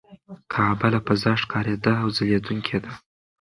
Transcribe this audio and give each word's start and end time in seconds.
کعبه 0.51 0.87
له 0.93 0.99
فضا 1.07 1.33
ښکاره 1.41 1.75
او 2.01 2.07
ځلېدونکې 2.15 2.77
ده. 2.83 2.91